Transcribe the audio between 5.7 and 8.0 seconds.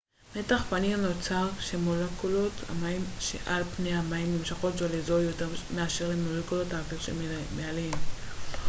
מאשר למולקולות האוויר שמעליהן